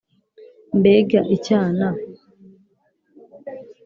mbega 0.79 1.19
icyana 1.35 1.87